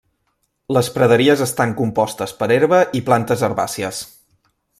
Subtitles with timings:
[0.77, 4.03] Les praderies estan compostes per herba i plantes herbàcies.